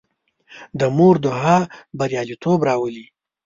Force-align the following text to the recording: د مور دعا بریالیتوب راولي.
د 0.79 0.81
مور 0.97 1.15
دعا 1.25 1.57
بریالیتوب 1.99 2.59
راولي. 2.67 3.05